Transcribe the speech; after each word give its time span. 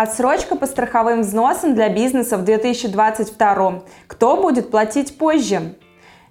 Отсрочка 0.00 0.54
по 0.54 0.66
страховым 0.66 1.22
взносам 1.22 1.74
для 1.74 1.88
бизнеса 1.88 2.36
в 2.36 2.44
2022. 2.44 3.82
Кто 4.06 4.36
будет 4.40 4.70
платить 4.70 5.18
позже? 5.18 5.74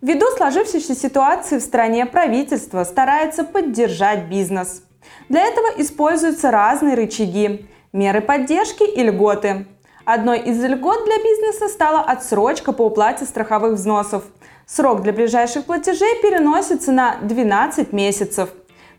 Ввиду 0.00 0.26
сложившейся 0.36 0.94
ситуации 0.94 1.58
в 1.58 1.62
стране 1.62 2.06
правительство 2.06 2.84
старается 2.84 3.42
поддержать 3.42 4.26
бизнес. 4.26 4.84
Для 5.28 5.42
этого 5.46 5.66
используются 5.78 6.52
разные 6.52 6.94
рычаги, 6.94 7.68
меры 7.92 8.20
поддержки 8.20 8.84
и 8.84 9.02
льготы. 9.02 9.66
Одной 10.04 10.38
из 10.42 10.62
льгот 10.62 11.04
для 11.04 11.18
бизнеса 11.18 11.66
стала 11.66 12.02
отсрочка 12.02 12.70
по 12.70 12.82
уплате 12.82 13.24
страховых 13.24 13.72
взносов. 13.72 14.22
Срок 14.64 15.02
для 15.02 15.12
ближайших 15.12 15.64
платежей 15.64 16.22
переносится 16.22 16.92
на 16.92 17.16
12 17.16 17.92
месяцев. 17.92 18.50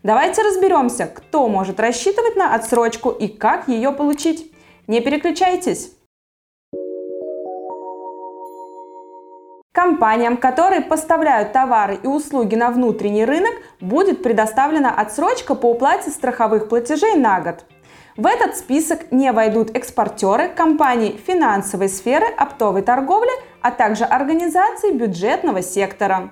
Давайте 0.02 0.42
разберемся, 0.42 1.06
кто 1.06 1.48
может 1.48 1.80
рассчитывать 1.80 2.36
на 2.36 2.54
отсрочку 2.54 3.08
и 3.08 3.28
как 3.28 3.66
ее 3.68 3.92
получить. 3.92 4.52
Не 4.88 5.02
переключайтесь! 5.02 5.92
Компаниям, 9.74 10.38
которые 10.38 10.80
поставляют 10.80 11.52
товары 11.52 12.00
и 12.02 12.06
услуги 12.06 12.54
на 12.54 12.70
внутренний 12.70 13.26
рынок, 13.26 13.52
будет 13.82 14.22
предоставлена 14.22 14.90
отсрочка 14.90 15.54
по 15.54 15.72
уплате 15.72 16.10
страховых 16.10 16.70
платежей 16.70 17.16
на 17.16 17.40
год. 17.42 17.66
В 18.16 18.26
этот 18.26 18.56
список 18.56 19.12
не 19.12 19.30
войдут 19.30 19.76
экспортеры, 19.76 20.48
компании 20.48 21.20
финансовой 21.26 21.90
сферы, 21.90 22.26
оптовой 22.26 22.80
торговли, 22.80 23.30
а 23.60 23.70
также 23.70 24.04
организации 24.04 24.92
бюджетного 24.92 25.60
сектора. 25.60 26.30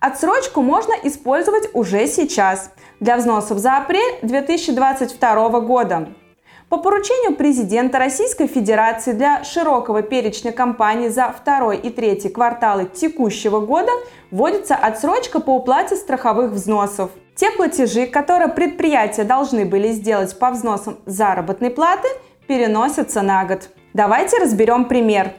Отсрочку 0.00 0.62
можно 0.62 0.94
использовать 1.04 1.70
уже 1.74 2.08
сейчас 2.08 2.72
для 2.98 3.16
взносов 3.16 3.58
за 3.58 3.76
апрель 3.76 4.18
2022 4.22 5.60
года. 5.60 6.08
По 6.68 6.78
поручению 6.78 7.36
президента 7.36 7.98
Российской 7.98 8.46
Федерации 8.46 9.12
для 9.12 9.44
широкого 9.44 10.02
перечня 10.02 10.50
компаний 10.50 11.08
за 11.08 11.28
второй 11.28 11.76
и 11.76 11.90
третий 11.90 12.30
кварталы 12.30 12.86
текущего 12.86 13.60
года 13.60 13.90
вводится 14.30 14.74
отсрочка 14.74 15.40
по 15.40 15.50
уплате 15.50 15.94
страховых 15.94 16.52
взносов. 16.52 17.10
Те 17.36 17.50
платежи, 17.50 18.06
которые 18.06 18.48
предприятия 18.48 19.24
должны 19.24 19.64
были 19.64 19.88
сделать 19.92 20.38
по 20.38 20.50
взносам 20.50 20.98
заработной 21.04 21.70
платы, 21.70 22.08
переносятся 22.46 23.22
на 23.22 23.44
год. 23.44 23.68
Давайте 23.92 24.38
разберем 24.38 24.86
пример. 24.86 25.32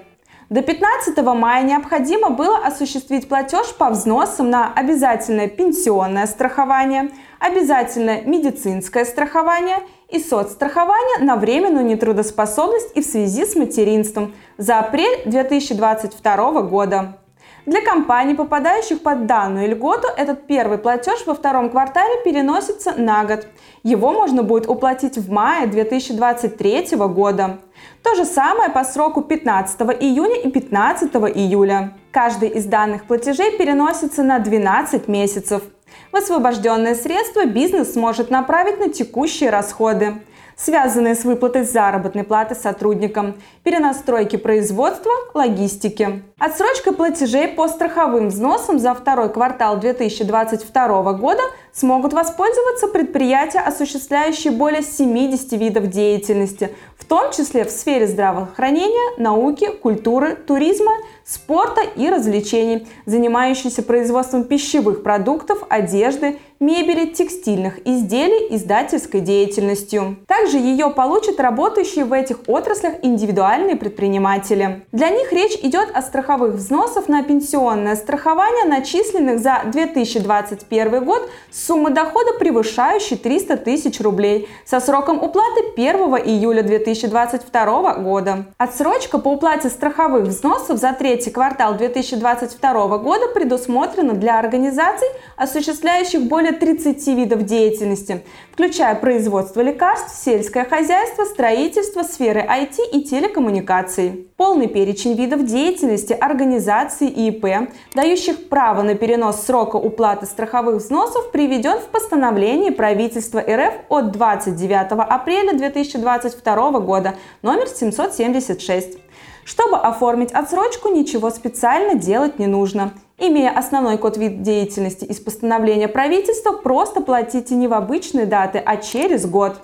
До 0.49 0.61
15 0.61 1.17
мая 1.33 1.63
необходимо 1.63 2.29
было 2.29 2.57
осуществить 2.57 3.27
платеж 3.27 3.73
по 3.73 3.89
взносам 3.89 4.51
на 4.51 4.71
обязательное 4.71 5.47
пенсионное 5.47 6.27
страхование, 6.27 7.09
обязательное 7.39 8.21
медицинское 8.21 9.05
страхование 9.05 9.77
и 10.07 10.19
соцстрахование 10.19 11.25
на 11.25 11.35
временную 11.35 11.85
нетрудоспособность 11.85 12.95
и 12.95 13.01
в 13.01 13.05
связи 13.05 13.43
с 13.45 13.55
материнством 13.55 14.35
за 14.59 14.77
апрель 14.77 15.23
2022 15.25 16.61
года. 16.61 17.17
Для 17.65 17.81
компаний, 17.81 18.35
попадающих 18.35 19.01
под 19.01 19.25
данную 19.25 19.67
льготу, 19.69 20.07
этот 20.15 20.45
первый 20.45 20.77
платеж 20.77 21.25
во 21.25 21.33
втором 21.33 21.71
квартале 21.71 22.21
переносится 22.23 22.93
на 22.95 23.25
год. 23.25 23.47
Его 23.81 24.11
можно 24.11 24.43
будет 24.43 24.69
уплатить 24.69 25.17
в 25.17 25.31
мае 25.31 25.65
2023 25.65 26.95
года. 26.95 27.57
То 28.03 28.13
же 28.13 28.23
самое 28.25 28.69
по 28.69 28.83
сроку 28.83 29.23
15 29.23 29.81
июня 29.99 30.41
и 30.41 30.51
15 30.51 31.15
июля. 31.35 31.93
Каждый 32.11 32.49
из 32.49 32.65
данных 32.65 33.05
платежей 33.05 33.57
переносится 33.57 34.21
на 34.21 34.37
12 34.37 35.07
месяцев. 35.07 35.63
Высвобожденные 36.11 36.93
средства 36.93 37.45
бизнес 37.45 37.93
сможет 37.93 38.29
направить 38.29 38.79
на 38.79 38.89
текущие 38.89 39.49
расходы 39.49 40.21
связанные 40.55 41.15
с 41.15 41.23
выплатой 41.23 41.63
заработной 41.63 42.23
платы 42.23 42.55
сотрудникам, 42.55 43.35
перенастройки 43.63 44.37
производства, 44.37 45.11
логистики. 45.33 46.23
Отсрочкой 46.39 46.93
платежей 46.93 47.47
по 47.47 47.67
страховым 47.67 48.29
взносам 48.29 48.79
за 48.79 48.93
второй 48.93 49.31
квартал 49.31 49.79
2022 49.79 51.13
года 51.13 51.41
смогут 51.73 52.13
воспользоваться 52.13 52.87
предприятия, 52.87 53.59
осуществляющие 53.59 54.51
более 54.51 54.81
70 54.81 55.51
видов 55.53 55.87
деятельности, 55.87 56.71
в 56.97 57.05
том 57.05 57.31
числе 57.31 57.65
в 57.65 57.69
сфере 57.69 58.07
здравоохранения, 58.07 59.17
науки, 59.17 59.69
культуры, 59.69 60.35
туризма, 60.35 60.93
спорта 61.25 61.81
и 61.81 62.09
развлечений, 62.09 62.87
занимающиеся 63.05 63.83
производством 63.83 64.43
пищевых 64.43 65.03
продуктов, 65.03 65.63
одежды, 65.69 66.39
мебели, 66.59 67.07
текстильных 67.07 67.79
изделий, 67.85 68.55
издательской 68.55 69.21
деятельностью. 69.21 70.17
Также 70.27 70.57
ее 70.57 70.89
получат 70.89 71.39
работающие 71.39 72.05
в 72.05 72.13
этих 72.13 72.47
отраслях 72.47 72.95
индивидуальные 73.01 73.75
предприниматели. 73.75 74.85
Для 74.91 75.09
них 75.09 75.31
речь 75.31 75.57
идет 75.61 75.89
о 75.93 76.01
страховых 76.01 76.55
взносов 76.55 77.07
на 77.07 77.23
пенсионное 77.23 77.95
страхование, 77.95 78.65
начисленных 78.65 79.39
за 79.39 79.61
2021 79.65 81.03
год 81.03 81.29
суммы 81.51 81.89
дохода, 81.89 82.33
превышающей 82.39 83.17
300 83.17 83.57
тысяч 83.57 83.99
рублей, 83.99 84.47
со 84.65 84.79
сроком 84.79 85.21
уплаты 85.21 85.61
1 85.75 85.95
июля 86.25 86.63
2022 86.63 87.95
года. 87.95 88.45
Отсрочка 88.57 89.17
по 89.17 89.29
уплате 89.29 89.69
страховых 89.69 90.25
взносов 90.27 90.79
за 90.79 90.93
третий 90.93 91.31
квартал 91.31 91.75
2022 91.75 92.97
года 92.99 93.27
предусмотрена 93.33 94.13
для 94.13 94.39
организаций, 94.39 95.07
осуществляющих 95.37 96.23
более 96.23 96.44
более 96.45 96.59
30 96.59 97.07
видов 97.07 97.43
деятельности, 97.43 98.23
включая 98.51 98.95
производство 98.95 99.61
лекарств, 99.61 100.23
сельское 100.23 100.63
хозяйство, 100.63 101.23
строительство, 101.23 102.03
сферы 102.03 102.41
IT 102.41 102.75
и 102.93 103.03
телекоммуникаций. 103.03 104.27
Полный 104.37 104.67
перечень 104.67 105.15
видов 105.15 105.45
деятельности 105.45 106.13
организаций 106.13 107.07
и 107.07 107.29
ИП, 107.29 107.71
дающих 107.95 108.47
право 108.49 108.83
на 108.83 108.93
перенос 108.93 109.43
срока 109.45 109.77
уплаты 109.77 110.27
страховых 110.27 110.75
взносов, 110.75 111.31
приведен 111.31 111.79
в 111.79 111.87
постановлении 111.87 112.69
правительства 112.69 113.39
РФ 113.39 113.73
от 113.89 114.11
29 114.11 114.91
апреля 114.91 115.53
2022 115.57 116.79
года 116.81 117.15
номер 117.41 117.67
776. 117.67 118.99
Чтобы 119.45 119.77
оформить 119.77 120.31
отсрочку, 120.31 120.89
ничего 120.89 121.29
специально 121.31 121.95
делать 121.95 122.37
не 122.39 122.47
нужно. 122.47 122.93
Имея 123.17 123.51
основной 123.51 123.97
код 123.97 124.17
вид 124.17 124.41
деятельности 124.41 125.05
из 125.05 125.19
постановления 125.19 125.87
правительства, 125.87 126.51
просто 126.51 126.99
платите 126.99 127.55
не 127.55 127.67
в 127.67 127.73
обычные 127.73 128.25
даты, 128.25 128.61
а 128.63 128.75
через 128.77 129.25
год. 129.25 129.61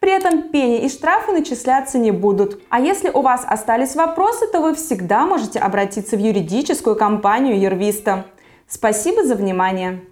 При 0.00 0.12
этом 0.12 0.50
пени 0.50 0.84
и 0.84 0.88
штрафы 0.88 1.32
начисляться 1.32 1.98
не 1.98 2.10
будут. 2.10 2.60
А 2.70 2.80
если 2.80 3.10
у 3.10 3.20
вас 3.20 3.44
остались 3.46 3.96
вопросы, 3.96 4.46
то 4.50 4.60
вы 4.60 4.74
всегда 4.74 5.26
можете 5.26 5.58
обратиться 5.58 6.16
в 6.16 6.20
юридическую 6.20 6.96
компанию 6.96 7.60
Юрвиста. 7.60 8.24
Спасибо 8.66 9.24
за 9.24 9.34
внимание! 9.34 10.02